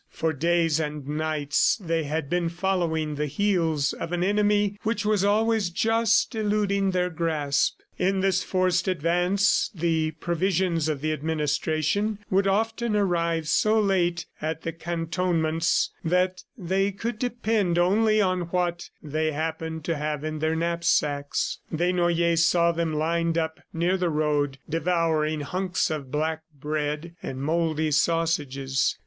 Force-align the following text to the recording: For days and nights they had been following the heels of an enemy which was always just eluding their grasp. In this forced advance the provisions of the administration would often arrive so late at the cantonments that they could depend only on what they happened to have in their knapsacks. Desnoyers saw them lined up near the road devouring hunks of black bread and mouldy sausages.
For 0.09 0.33
days 0.33 0.79
and 0.79 1.07
nights 1.07 1.77
they 1.79 2.05
had 2.05 2.27
been 2.27 2.49
following 2.49 3.13
the 3.13 3.27
heels 3.27 3.93
of 3.93 4.11
an 4.11 4.23
enemy 4.23 4.79
which 4.81 5.05
was 5.05 5.23
always 5.23 5.69
just 5.69 6.33
eluding 6.33 6.89
their 6.89 7.11
grasp. 7.11 7.81
In 7.99 8.19
this 8.21 8.41
forced 8.43 8.87
advance 8.87 9.69
the 9.75 10.09
provisions 10.09 10.89
of 10.89 11.01
the 11.01 11.13
administration 11.13 12.17
would 12.31 12.47
often 12.47 12.95
arrive 12.95 13.47
so 13.47 13.79
late 13.79 14.25
at 14.41 14.63
the 14.63 14.71
cantonments 14.73 15.91
that 16.03 16.41
they 16.57 16.91
could 16.91 17.19
depend 17.19 17.77
only 17.77 18.19
on 18.19 18.47
what 18.49 18.89
they 19.03 19.33
happened 19.33 19.83
to 19.83 19.95
have 19.95 20.23
in 20.23 20.39
their 20.39 20.55
knapsacks. 20.55 21.59
Desnoyers 21.71 22.43
saw 22.43 22.71
them 22.71 22.91
lined 22.91 23.37
up 23.37 23.59
near 23.71 23.97
the 23.97 24.09
road 24.09 24.57
devouring 24.67 25.41
hunks 25.41 25.91
of 25.91 26.09
black 26.11 26.41
bread 26.59 27.15
and 27.21 27.43
mouldy 27.43 27.91
sausages. 27.91 28.95